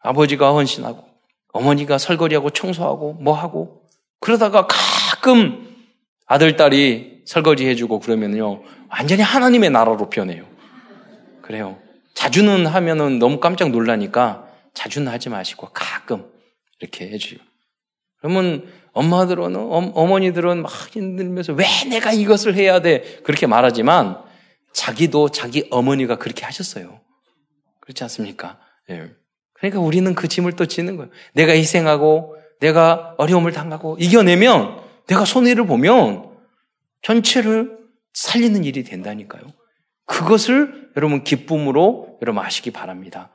[0.00, 1.11] 아버지가 헌신하고
[1.52, 3.82] 어머니가 설거지하고 청소하고 뭐 하고
[4.20, 5.76] 그러다가 가끔
[6.26, 10.46] 아들 딸이 설거지 해주고 그러면요 완전히 하나님의 나라로 변해요.
[11.42, 11.78] 그래요.
[12.14, 16.30] 자주는 하면은 너무 깜짝 놀라니까 자주는 하지 마시고 가끔
[16.80, 17.38] 이렇게 해주요.
[18.18, 23.20] 그러면 엄마들은, 어머니들은 막 힘들면서 왜 내가 이것을 해야 돼?
[23.24, 24.18] 그렇게 말하지만
[24.72, 27.00] 자기도 자기 어머니가 그렇게 하셨어요.
[27.80, 28.60] 그렇지 않습니까?
[28.90, 29.10] 예.
[29.62, 31.08] 그러니까 우리는 그 짐을 또 지는 거예요.
[31.34, 36.32] 내가 희생하고 내가 어려움을 당하고 이겨내면 내가 손해를 보면
[37.02, 37.78] 전체를
[38.12, 39.44] 살리는 일이 된다니까요.
[40.06, 43.30] 그것을 여러분 기쁨으로 여러분 아시기 바랍니다.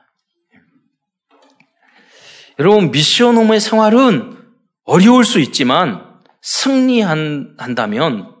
[2.58, 4.36] 여러분 미션 홈의 생활은
[4.84, 6.04] 어려울 수 있지만
[6.42, 8.34] 승리한다면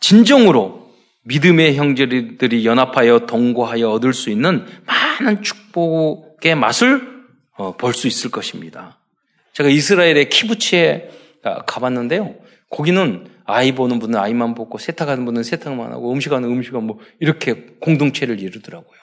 [0.00, 0.90] 진정으로
[1.22, 7.24] 믿음의 형제들이 연합하여 동거하여 얻을 수 있는 많은 축복 의 맛을
[7.56, 8.98] 어, 볼수 있을 것입니다.
[9.54, 11.08] 제가 이스라엘의 키부치에
[11.66, 12.34] 가봤는데요.
[12.70, 18.40] 거기는 아이 보는 분은 아이만 보고 세탁하는 분은 세탁만 하고 음식하는 음식은 뭐 이렇게 공동체를
[18.40, 18.98] 이루더라고요.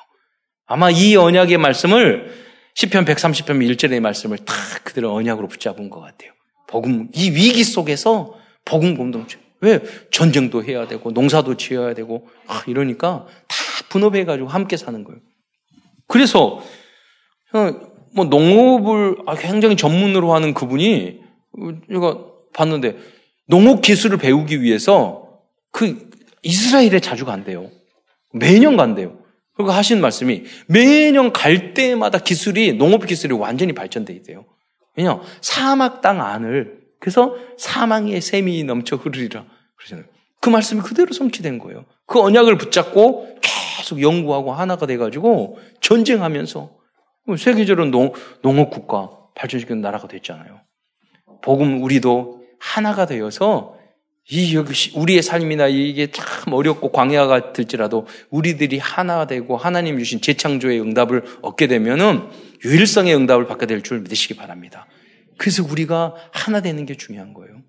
[0.65, 2.33] 아마 이 언약의 말씀을
[2.75, 6.31] 시편 130편 1절의 말씀을 다 그대로 언약으로 붙잡은 것 같아요.
[6.67, 9.79] 복음 이 위기 속에서 복음 공동체 왜
[10.11, 13.55] 전쟁도 해야 되고 농사도 지어야 되고 아, 이러니까 다
[13.89, 15.19] 분업해 가지고 함께 사는 거예요.
[16.07, 16.61] 그래서
[18.13, 21.21] 뭐 농업을 아, 굉장히 전문으로 하는 그분이
[21.91, 22.97] 제가 봤는데
[23.47, 25.39] 농업 기술을 배우기 위해서
[25.71, 26.09] 그
[26.43, 27.69] 이스라엘에 자주 간대요.
[28.33, 29.17] 매년 간대요.
[29.55, 34.45] 그리고 하신 말씀이 매년 갈 때마다 기술이 농업 기술이 완전히 발전돼 있대요.
[34.95, 39.45] 왜냐 사막 땅 안을 그래서 사망의 샘이 넘쳐 흐르리라
[39.77, 40.05] 그러잖아요.
[40.39, 41.85] 그 말씀이 그대로 성취된 거예요.
[42.05, 46.80] 그 언약을 붙잡고 계속 연구하고 하나가 돼가지고 전쟁하면서
[47.37, 50.61] 세계적으로 농, 농업 국가 발전시키는 나라가 됐잖아요.
[51.41, 53.77] 복음 우리도 하나가 되어서
[54.29, 54.55] 이
[54.95, 61.67] 우리의 삶이나 이게 참 어렵고 광야가 될지라도 우리들이 하나 되고 하나님 주신 재창조의 응답을 얻게
[61.67, 62.29] 되면은
[62.63, 64.85] 유일성의 응답을 받게 될 줄 믿으시기 바랍니다.
[65.37, 67.61] 그래서 우리가 하나 되는 게 중요한 거예요.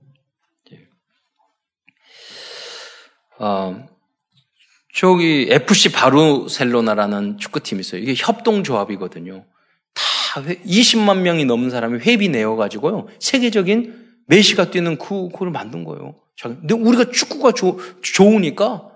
[3.38, 3.88] 어,
[4.94, 8.02] 저기 FC 바르셀로나라는 축구팀이 있어요.
[8.02, 9.44] 이게 협동조합이거든요.
[9.94, 13.08] 다 20만 명이 넘는 사람이 회비 내어가지고요.
[13.18, 16.14] 세계적인 메시가 뛰는 그, 그걸 만든 거예요.
[16.40, 18.90] 근데 우리가 축구가 조, 좋으니까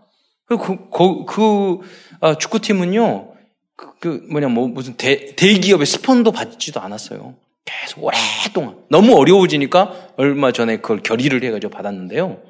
[0.46, 1.78] 그, 그, 그
[2.20, 3.32] 아, 축구팀은요,
[3.76, 7.34] 그, 그, 뭐냐, 뭐, 무슨 대, 대기업의 스폰도 받지도 않았어요.
[7.64, 8.78] 계속 오랫동안.
[8.88, 12.40] 너무 어려워지니까 얼마 전에 그걸 결의를 해가지고 받았는데요.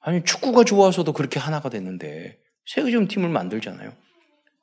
[0.00, 3.92] 아니, 축구가 좋아서도 그렇게 하나가 됐는데, 세계적인 팀을 만들잖아요.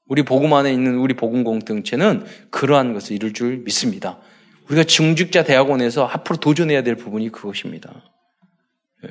[0.08, 4.20] 우리 복음 안에 있는 우리 복음 공동체는 그러한 것을 이룰 줄 믿습니다.
[4.68, 8.04] 우리가 중직자 대학원에서 앞으로 도전해야 될 부분이 그것입니다.
[9.06, 9.10] 예.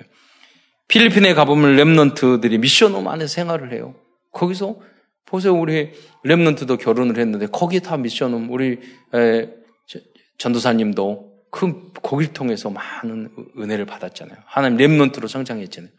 [0.88, 3.94] 필리핀에 가보면 랩런트들이 미션홈 안에서 생활을 해요.
[4.32, 4.80] 거기서
[5.24, 5.54] 보세요.
[5.54, 5.92] 우리
[6.24, 8.78] 랩런트도 결혼을 했는데 거기 다 미션홈 우리
[9.14, 9.48] 에,
[10.38, 14.38] 전도사님도 그 거기를 통해서 많은 은혜를 받았잖아요.
[14.46, 15.92] 하나님 렘넌트로 성장했잖아요.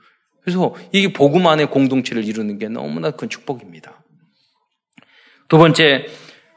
[0.44, 4.04] 그래서 이게 복음 안에 공동체를 이루는 게 너무나 큰 축복입니다.
[5.48, 6.06] 두 번째,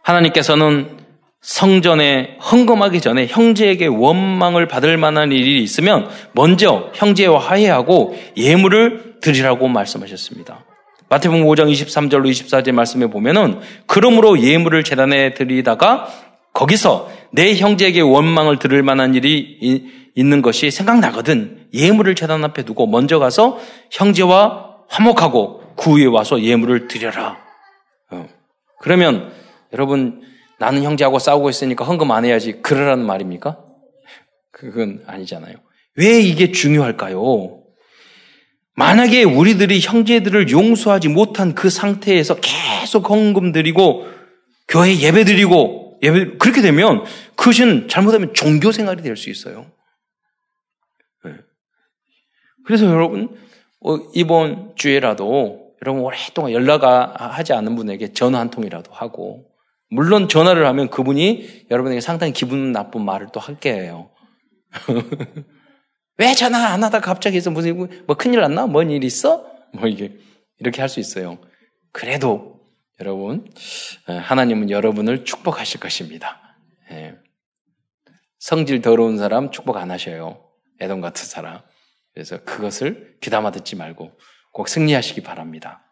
[0.03, 0.99] 하나님께서는
[1.40, 10.64] 성전에 헌금하기 전에 형제에게 원망을 받을 만한 일이 있으면 먼저 형제와 화해하고 예물을 드리라고 말씀하셨습니다.
[11.09, 16.09] 마태복음 5장 23절로 24절 말씀에 보면은 그러므로 예물을 재단에 드리다가
[16.53, 23.18] 거기서 내 형제에게 원망을 들을 만한 일이 있는 것이 생각나거든 예물을 재단 앞에 두고 먼저
[23.18, 23.61] 가서
[23.92, 27.37] 형제와 화목하고 그 위에 와서 예물을 드려라.
[28.11, 28.26] 어.
[28.81, 29.31] 그러면
[29.74, 30.22] 여러분
[30.59, 33.59] 나는 형제하고 싸우고 있으니까 헌금 안 해야지 그러라는 말입니까?
[34.50, 35.57] 그건 아니잖아요.
[35.96, 37.61] 왜 이게 중요할까요?
[38.74, 44.07] 만약에 우리들이 형제들을 용서하지 못한 그 상태에서 계속 헌금 드리고
[44.68, 47.05] 교회 예배 드리고 예배 그렇게 되면
[47.37, 49.66] 그것은 잘못하면 종교 생활이 될 수 있어요.
[52.66, 52.68] 네.
[52.68, 53.37] 그래서 여러분
[53.81, 59.46] 어, 이번 주에라도 여러분 오랫동안 연락하지 않는 분에게 전화 한 통이라도 하고
[59.90, 64.11] 물론 전화를 하면 그분이 여러분에게 상당히 기분 나쁜 말을 또 할 게예요.
[66.18, 67.76] 왜 전화 안 하다 갑자기 해서 무슨
[68.07, 68.66] 뭐 큰일 났나?
[68.66, 69.46] 뭔 일 있어?
[69.72, 70.16] 뭐 이게
[70.59, 71.38] 이렇게 할 수 있어요.
[71.92, 72.61] 그래도
[73.00, 73.46] 여러분
[74.07, 76.57] 하나님은 여러분을 축복하실 것입니다.
[76.90, 77.14] 예.
[78.38, 80.42] 성질 더러운 사람 축복 안 하셔요.
[80.81, 81.61] 애동 같은 사람.
[82.16, 84.11] 그래서 그것을 귀담아 듣지 말고
[84.50, 85.85] 꼭 승리하시기 바랍니다.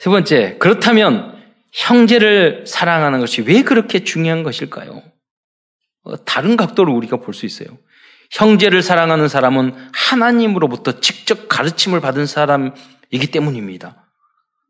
[0.00, 1.40] 세 번째, 그렇다면
[1.72, 5.00] 형제를 사랑하는 것이 왜 그렇게 중요한 것일까요?
[6.02, 7.68] 어, 다른 각도로 우리가 볼 수 있어요.
[8.32, 14.10] 형제를 사랑하는 사람은 하나님으로부터 직접 가르침을 받은 사람이기 때문입니다.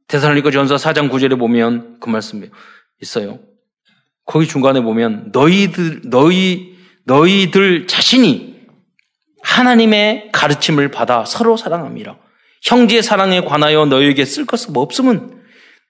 [0.06, 2.50] 대사로니까 전서 4장 9절에 보면 그 말씀이
[3.00, 3.40] 있어요.
[4.26, 8.53] 거기 중간에 보면 너희들 너희 너희들 자신이
[9.44, 12.18] 하나님의 가르침을 받아 서로 사랑합니다.
[12.62, 15.42] 형제 사랑에 관하여 너희에게 쓸 것은 없음은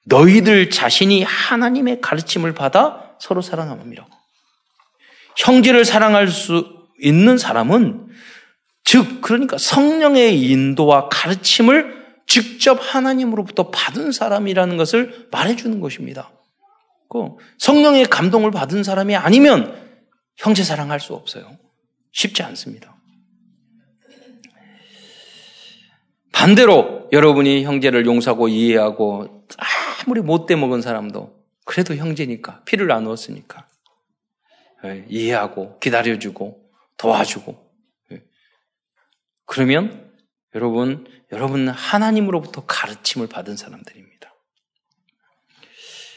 [0.07, 4.07] 너희들 자신이 하나님의 가르침을 받아 서로 사랑합니다.
[5.37, 8.09] 형제를 사랑할 수 있는 사람은
[8.85, 16.31] 즉 그러니까 성령의 인도와 가르침을 직접 하나님으로부터 받은 사람이라는 것을 말해주는 것입니다.
[17.09, 19.81] 그 성령의 감동을 받은 사람이 아니면
[20.37, 21.57] 형제 사랑할 수 없어요.
[22.13, 22.94] 쉽지 않습니다.
[26.35, 29.47] 반대로 여러분이 형제를 용서하고 이해하고
[30.03, 31.33] 아무리 못돼 먹은 사람도
[31.65, 33.67] 그래도 형제니까 피를 나누었으니까
[34.85, 36.61] 예, 이해하고 기다려주고
[36.97, 37.57] 도와주고
[38.13, 38.23] 예.
[39.47, 40.11] 그러면
[40.57, 44.35] 여러분 여러분은 하나님으로부터 가르침을 받은 사람들입니다.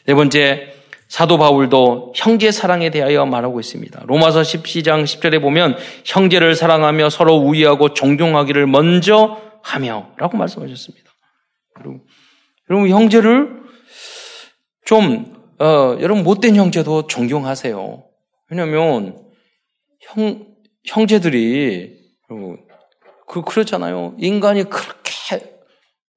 [0.07, 0.73] 네 번째
[1.07, 4.03] 사도 바울도 형제 사랑에 대하여 말하고 있습니다.
[4.07, 11.11] 로마서 12장 10절에 보면 형제를 사랑하며 서로 우애하고 존경하기를 먼저 하며 라고 말씀하셨습니다.
[11.79, 12.03] 여러분,
[12.69, 13.63] 여러분 형제를
[14.85, 18.03] 좀 어, 여러분 못된 형제도 존경하세요.
[18.49, 19.25] 왜냐하면
[20.01, 21.97] 형 형제들이
[22.29, 22.65] 여러분
[23.27, 24.15] 그 그렇잖아요.
[24.19, 25.57] 인간이 그렇게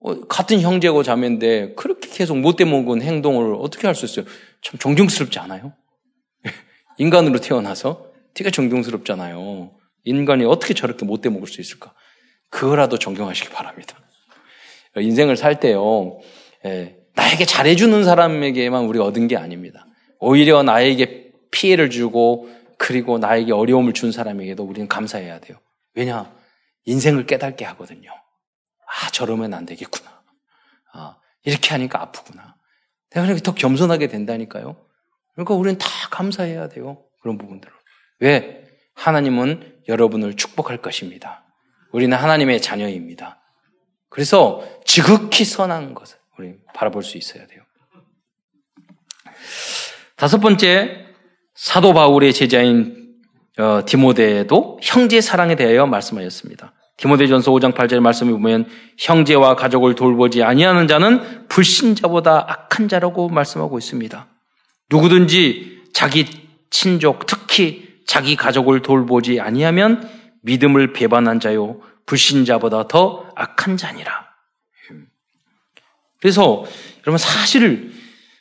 [0.01, 4.25] 어, 같은 형제고 자매인데 그렇게 계속 못돼 먹은 행동을 어떻게 할 수 있어요?
[4.63, 5.75] 참 존경스럽지 않아요?
[6.99, 9.73] 인간으로 태어나서 되게 존경스럽잖아요.
[10.05, 11.93] 인간이 어떻게 저렇게 못돼 먹을 수 있을까?
[12.51, 13.97] 그거라도 존경하시기 바랍니다.
[14.97, 16.19] 인생을 살 때요,
[16.65, 19.87] 예, 나에게 잘해주는 사람에게만 우리가 얻은 게 아닙니다.
[20.19, 25.59] 오히려 나에게 피해를 주고 그리고 나에게 어려움을 준 사람에게도 우리는 감사해야 돼요.
[25.95, 26.33] 왜냐?
[26.85, 28.11] 인생을 깨닫게 하거든요.
[28.11, 30.23] 아, 저러면 안 되겠구나.
[30.93, 32.57] 아, 이렇게 하니까 아프구나.
[33.11, 34.77] 내가 더 겸손하게 된다니까요.
[35.35, 37.05] 그러니까 우리는 다 감사해야 돼요.
[37.21, 37.73] 그런 부분들을.
[38.21, 38.65] 왜?
[38.95, 41.45] 하나님은 여러분을 축복할 것입니다.
[41.93, 43.41] 우리는 하나님의 자녀입니다.
[44.09, 47.63] 그래서 지극히 선한 것을 우리 바라볼 수 있어야 돼요.
[50.17, 51.07] 다섯 번째,
[51.55, 53.01] 사도 바울의 제자인
[53.59, 56.73] 어, 디모데도 형제 사랑에 대하여 말씀하셨습니다.
[56.97, 58.67] 디모데전서 5장 8절 말씀을 보면
[58.99, 64.27] 형제와 가족을 돌보지 아니하는 자는 불신자보다 악한 자라고 말씀하고 있습니다.
[64.91, 66.27] 누구든지 자기
[66.69, 70.09] 친족, 특히 자기 가족을 돌보지 아니하면
[70.43, 74.29] 믿음을 배반한 자요 불신자보다 더 악한 자니라.
[76.21, 76.65] 그래서
[76.99, 77.93] 여러분 사실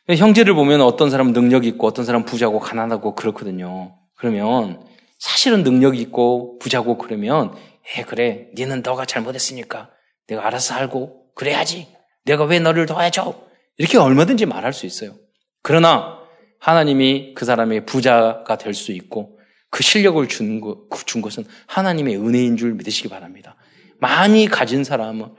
[0.09, 3.95] 형제를 보면 어떤 사람은 능력 있고 어떤 사람은 부자고 가난하고 그렇거든요.
[4.15, 4.83] 그러면
[5.19, 7.55] 사실은 능력 있고 부자고 그러면
[7.95, 9.89] 에 그래 니는 너가 잘못했으니까
[10.27, 11.87] 내가 알아서 살고 그래야지
[12.25, 13.33] 내가 왜 너를 도와줘
[13.77, 15.15] 이렇게 얼마든지 말할 수 있어요.
[15.61, 16.19] 그러나
[16.59, 19.38] 하나님이 그 사람의 부자가 될 수 있고
[19.69, 23.55] 그 실력을 준, 것, 준 것은 하나님의 은혜인 줄 믿으시기 바랍니다.
[23.99, 25.33] 많이 가진 사람은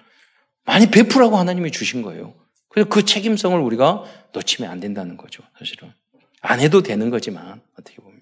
[0.64, 2.34] 많이 베풀라고 하나님이 주신 거예요.
[2.68, 5.92] 그래서 그 책임성을 우리가 놓치면 안 된다는 거죠, 사실은.
[6.40, 8.20] 안 해도 되는 거지만, 어떻게 보면.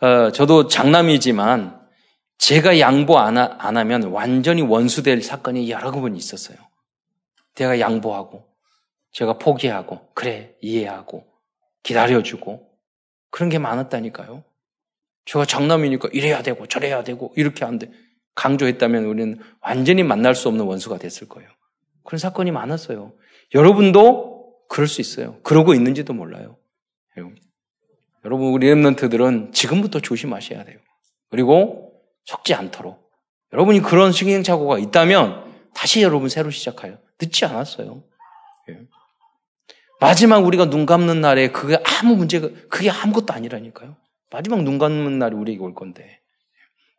[0.00, 1.80] 어, 저도 장남이지만,
[2.38, 6.56] 제가 양보 안, 하, 안 하면 완전히 원수될 사건이 여러 번 있었어요.
[7.54, 8.46] 내가 양보하고,
[9.12, 11.26] 제가 포기하고, 그래, 이해하고,
[11.82, 12.71] 기다려주고,
[13.32, 14.44] 그런 게 많았다니까요.
[15.24, 17.90] 제가 장남이니까 이래야 되고, 저래야 되고, 이렇게 안 돼.
[18.34, 21.50] 강조했다면 우리는 완전히 만날 수 없는 원수가 됐을 거예요.
[22.04, 23.12] 그런 사건이 많았어요.
[23.54, 25.40] 여러분도 그럴 수 있어요.
[25.42, 26.56] 그러고 있는지도 몰라요.
[28.24, 30.78] 여러분, 우리 랩런트들은 지금부터 조심하셔야 돼요.
[31.30, 31.92] 그리고
[32.24, 33.10] 속지 않도록.
[33.52, 36.98] 여러분이 그런 시행착오가 있다면 다시 여러분 새로 시작해요.
[37.20, 38.02] 늦지 않았어요.
[40.02, 40.06] 예.
[40.06, 43.96] 마지막 우리가 눈 감는 날에 그게 아무 문제가, 그게 아무것도 아니라니까요.
[44.30, 46.20] 마지막 눈 감는 날이 우리에게 올 건데.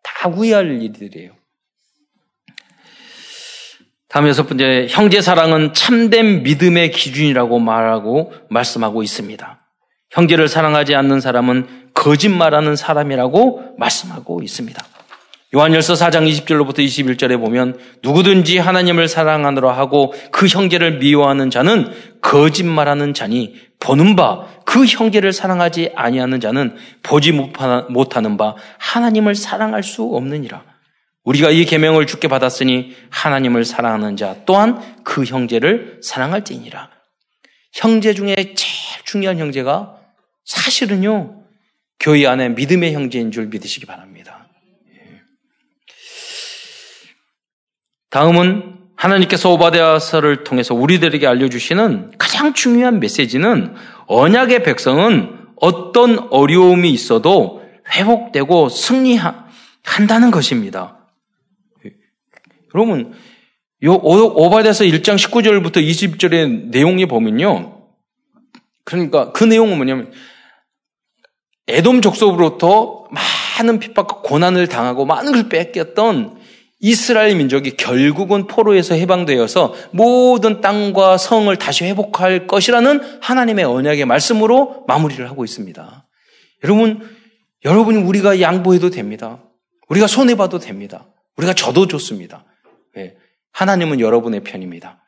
[0.02, 1.32] 다 후회할 일들이에요.
[4.08, 9.60] 다음 여섯 번째, 형제 사랑은 참된 믿음의 기준이라고 말하고 말씀하고 있습니다.
[10.12, 14.93] 형제를 사랑하지 않는 사람은 거짓말하는 사람이라고 말씀하고 있습니다.
[15.56, 23.56] 요한열서 4장 20절로부터 21절에 보면 누구든지 하나님을 사랑하느라 하고 그 형제를 미워하는 자는 거짓말하는 자니
[23.80, 30.63] 보는 바 그 형제를 사랑하지 아니하는 자는 보지 못하는 바 하나님을 사랑할 수 없느니라.
[31.24, 36.89] 우리가 이 계명을 주께 받았으니 하나님을 사랑하는 자 또한 그 형제를 사랑할지니라.
[37.72, 39.96] 형제 중에 제일 중요한 형제가
[40.46, 41.44] 사실은요
[42.00, 44.12] 교회 안에 믿음의 형제인 줄 믿으시기 바랍니다.
[48.13, 53.73] 다음은 하나님께서 오바데아서를 통해서 우리들에게 알려주시는 가장 중요한 메시지는
[54.06, 61.10] 언약의 백성은 어떤 어려움이 있어도 회복되고 승리한다는 것입니다.
[62.76, 63.13] 여러분,
[63.84, 67.88] 요 오바데서 1장 19절부터 20절의 내용이 보면요.
[68.84, 70.12] 그러니까 그 내용은 뭐냐면
[71.67, 76.43] 에돔 족속으로부터 많은 핍박과 고난을 당하고 많은 걸 뺏겼던
[76.86, 85.30] 이스라엘 민족이 결국은 포로에서 해방되어서 모든 땅과 성을 다시 회복할 것이라는 하나님의 언약의 말씀으로 마무리를
[85.30, 86.06] 하고 있습니다.
[86.65, 87.10] 여러분,
[87.63, 89.41] 여러분이 우리가 양보해도 됩니다.
[89.88, 91.06] 우리가 손해봐도 됩니다.
[91.38, 92.43] 우리가 져도 좋습니다.
[92.98, 93.15] 네.
[93.54, 95.06] 하나님은 여러분의 편입니다.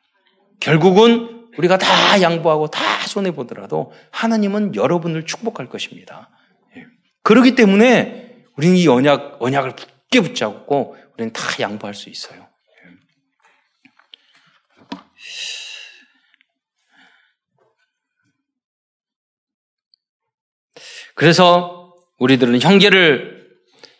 [0.60, 6.30] 결국은 우리가 다 양보하고 다 손해보더라도 하나님은 여러분을 축복할 것입니다.
[6.74, 6.84] 네.
[7.22, 9.74] 그렇기 때문에 우리는 이 언약, 언약을
[10.10, 12.46] 굳게 붙잡고 우리는 다 양보할 수 있어요.
[21.14, 23.46] 그래서 우리들은 형제를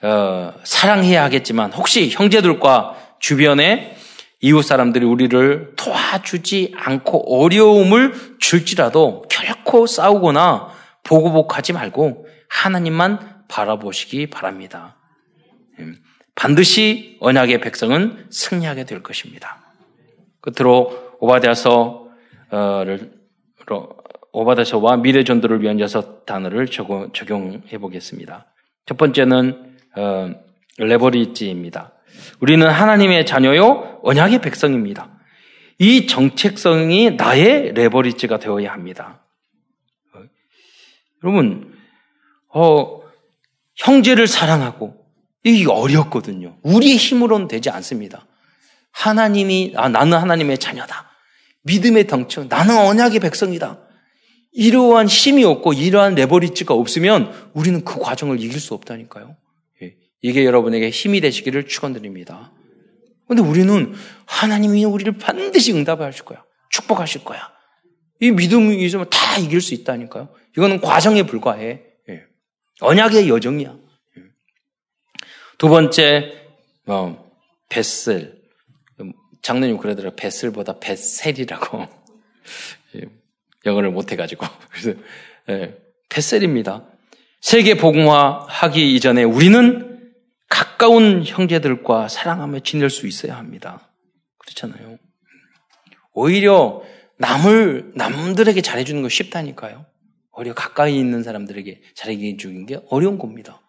[0.02, 3.96] 어, 사랑해야 하겠지만 혹시 형제들과 주변에
[4.40, 10.68] 이웃 사람들이 우리를 도와주지 않고 어려움을 줄지라도 결코 싸우거나
[11.04, 14.95] 보고복하지 말고 하나님만 바라보시기 바랍니다.
[15.78, 15.96] 음.
[16.34, 19.62] 반드시 언약의 백성은 승리하게 될 것입니다.
[20.40, 23.12] 끝으로 오바데아서를
[24.32, 28.46] 오바데서와 미래 전도를 위한 여섯 단어를 적용해 보겠습니다.
[28.84, 30.34] 첫 번째는 어,
[30.76, 31.94] 레버리지입니다.
[32.40, 35.18] 우리는 하나님의 자녀요 언약의 백성입니다.
[35.78, 39.22] 이 정책성이 나의 레버리지가 되어야 합니다.
[40.14, 40.20] 어,
[41.24, 41.74] 여러분,
[42.52, 43.00] 어,
[43.74, 45.05] 형제를 사랑하고
[45.52, 46.58] 이게 어렵거든요.
[46.62, 48.26] 우리의 힘으로는 되지 않습니다.
[48.92, 51.10] 하나님이, 아, 나는 하나님의 자녀다.
[51.62, 53.80] 믿음의 덩청, 나는 언약의 백성이다.
[54.52, 59.36] 이러한 힘이 없고 이러한 레버리지가 없으면 우리는 그 과정을 이길 수 없다니까요.
[59.82, 62.52] 예, 이게 여러분에게 힘이 되시기를 축원드립니다.
[63.28, 66.44] 근데 우리는 하나님이 우리를 반드시 응답하실 거야.
[66.70, 67.50] 축복하실 거야.
[68.20, 70.30] 이 믿음이 있으면 다 이길 수 있다니까요.
[70.56, 71.82] 이거는 과정에 불과해.
[72.08, 72.22] 예.
[72.80, 73.85] 언약의 여정이야.
[75.58, 76.32] 두 번째,
[76.86, 77.30] 어,
[77.68, 78.36] 뱃슬.
[79.42, 80.16] 장로님 그러더라고요.
[80.16, 81.86] 뱃슬보다 뱃셀이라고.
[82.96, 83.02] 예,
[83.64, 84.44] 영어를 못해가지고.
[84.70, 84.98] 그래서,
[85.48, 85.76] 예,
[86.08, 86.84] 뱃셀입니다.
[87.40, 90.12] 세계 복음화 하기 이전에 우리는
[90.48, 93.90] 가까운 형제들과 사랑하며 지낼 수 있어야 합니다.
[94.38, 94.98] 그렇잖아요.
[96.12, 96.82] 오히려
[97.18, 99.86] 남을, 남들에게 잘해주는 거 쉽다니까요.
[100.32, 103.60] 오히려 가까이 있는 사람들에게 잘해주는 게 어려운 겁니다.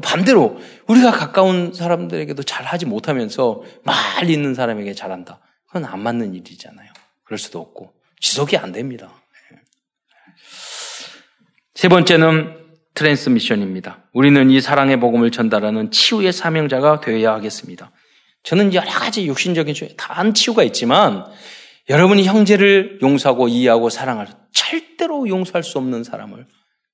[0.00, 5.40] 반대로 우리가 가까운 사람들에게도 잘 하지 못하면서 말 있는 사람에게 잘한다.
[5.66, 6.90] 그건 안 맞는 일이잖아요.
[7.24, 9.12] 그럴 수도 없고 지속이 안 됩니다.
[11.74, 12.58] 세 번째는
[12.94, 14.04] 트랜스미션입니다.
[14.12, 17.90] 우리는 이 사랑의 복음을 전달하는 치유의 사명자가 되어야 하겠습니다.
[18.44, 21.24] 저는 여러 가지 육신적인 다한 치유가 있지만
[21.88, 26.46] 여러분이 형제를 용서하고 이해하고 사랑할 절대로 용서할 수 없는 사람을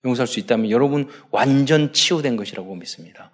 [0.04, 3.30] 용서할 수 있다면 여러분 완전 치유된 것이라고 믿습니다.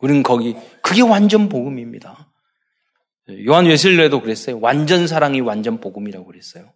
[0.00, 2.30] 우리는 거기 그게 완전 복음입니다.
[3.46, 4.58] 요한 웨슬레도 그랬어요.
[4.60, 6.72] 완전 사랑이 완전 복음이라고 그랬어요.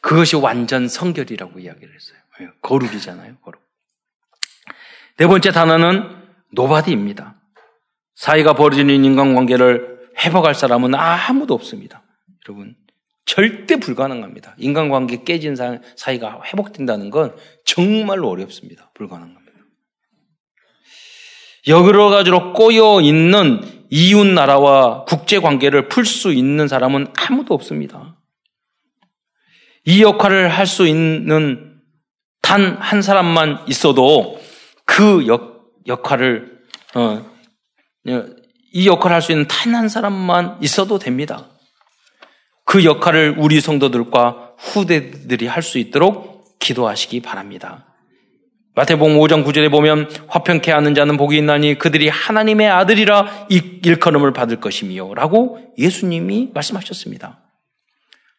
[0.00, 2.18] 그것이 완전 성결이라고 이야기를 했어요.
[2.40, 3.60] 예, 거룩이잖아요, 거룩.
[5.16, 6.22] 네 번째 단어는
[6.52, 7.40] nobody입니다.
[8.14, 12.02] 사이가 벌어지는 인간관계를 회복할 사람은 아무도 없습니다.
[12.46, 12.76] 여러분,
[13.24, 14.54] 절대 불가능합니다.
[14.58, 15.54] 인간관계 깨진
[15.96, 18.90] 사이가 회복된다는 건 정말로 어렵습니다.
[18.94, 19.42] 불가능합니다.
[21.68, 23.60] 여러 가지로 꼬여 있는
[23.90, 28.18] 이웃 나라와 국제 관계를 풀 수 있는 사람은 아무도 없습니다.
[29.84, 31.80] 이 역할을 할 수 있는
[32.40, 34.40] 단 한 사람만 있어도
[34.84, 36.58] 그 역, 역할을
[36.94, 37.24] 어,
[38.72, 41.48] 이 역할을 할 수 있는 단 한 사람만 있어도 됩니다.
[42.72, 47.84] 그 역할을 우리 성도들과 후대들이 할 수 있도록 기도하시기 바랍니다.
[48.74, 53.48] 마태복음 5장 9절에 보면 화평케 하는 자는 복이 있나니 그들이 하나님의 아들이라
[53.84, 57.42] 일컬음을 받을 것이며 라고 예수님이 말씀하셨습니다.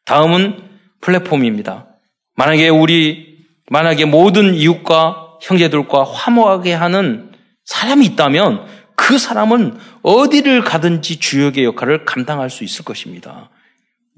[0.06, 0.64] 다음은
[1.02, 1.90] 플랫폼입니다.
[2.36, 3.38] 만약에 우리
[3.70, 7.32] 만약에 모든 이웃과 형제들과 화목하게 하는
[7.66, 8.66] 사람이 있다면
[8.96, 13.52] 그 사람은 어디를 가든지 주역의 역할을 감당할 수 있을 것입니다.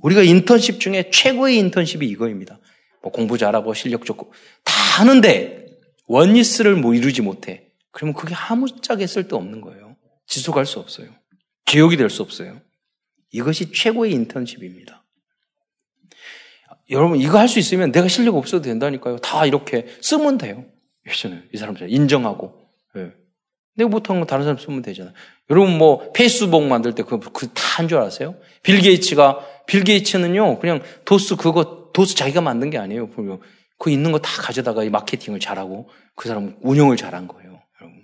[0.01, 2.59] 우리가 인턴십 중에 최고의 인턴십이 이거입니다.
[3.01, 4.31] 뭐 공부 잘하고 실력 좋고
[4.63, 5.65] 다 하는데
[6.07, 7.71] 원리스를 뭐 이루지 못해.
[7.91, 9.95] 그러면 그게 아무짝에 쓸데없는 거예요.
[10.27, 11.09] 지속할 수 없어요.
[11.65, 12.61] 기억이 될 수 없어요.
[13.31, 15.03] 이것이 최고의 인턴십입니다.
[16.91, 19.17] 여러분 이거 할 수 있으면 내가 실력 없어도 된다니까요.
[19.17, 20.65] 다 이렇게 쓰면 돼요.
[21.53, 22.69] 이 사람들 인정하고.
[22.95, 23.11] 네.
[23.75, 25.13] 내가 못한 거 다른 사람 쓰면 되잖아요.
[25.49, 28.35] 여러분 뭐 페이스북 만들 때 그거 다한 줄 아세요?
[28.63, 33.09] 빌 게이츠가 빌 게이츠는요 그냥 도스 그거 도스 자기가 만든 게 아니에요.
[33.77, 37.61] 그 있는 거 다 가져다가 마케팅을 잘하고 그 사람 운영을 잘한 거예요.
[37.81, 38.01] 여러분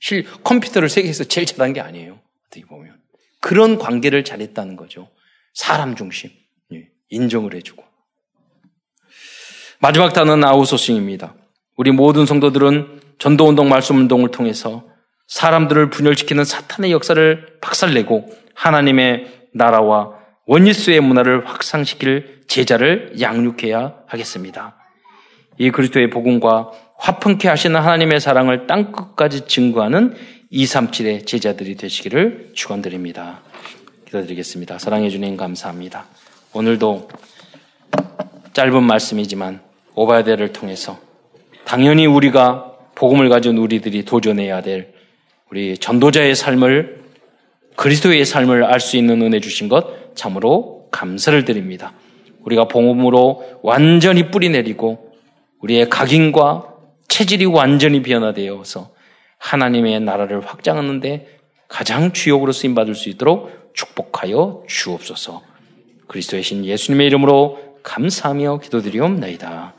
[0.00, 2.18] 실 컴퓨터를 세계에서 제일 잘한 게 아니에요.
[2.46, 3.00] 어떻게 보면
[3.40, 5.08] 그런 관계를 잘했다는 거죠.
[5.54, 6.30] 사람 중심
[6.72, 7.82] 예, 인정을 해주고
[9.80, 11.34] 마지막 단어는 아우소싱입니다.
[11.76, 14.88] 우리 모든 성도들은 전도운동 말씀운동을 통해서
[15.26, 24.76] 사람들을 분열시키는 사탄의 역사를 박살내고 하나님의 나라와 원리스의 문화를 확산시킬 제자를 양육해야 하겠습니다.
[25.58, 30.14] 이 그리스도의 복음과 화평케 하시는 하나님의 사랑을 땅 끝까지 증거하는
[30.52, 33.40] 237의 제자들이 되시기를 축원드립니다.
[34.06, 34.78] 기도드리겠습니다.
[34.78, 36.06] 사랑해 주님 감사합니다.
[36.52, 37.08] 오늘도
[38.52, 39.60] 짧은 말씀이지만
[39.94, 41.00] 오바데를 통해서
[41.64, 44.92] 당연히 우리가 복음을 가진 우리들이 도전해야 될
[45.50, 47.02] 우리 전도자의 삶을
[47.76, 51.92] 그리스도의 삶을 알 수 있는 은혜 주신 것 참으로 감사를 드립니다.
[52.42, 55.12] 우리가 복음으로 완전히 뿌리 내리고
[55.60, 56.74] 우리의 각인과
[57.08, 58.90] 체질이 완전히 변화되어서
[59.38, 61.38] 하나님의 나라를 확장하는데
[61.68, 65.42] 가장 주역으로 쓰임 받을 수 있도록 축복하여 주옵소서.
[66.06, 69.74] 그리스도의 신 예수님의 이름으로 감사하며 기도드리옵나이다.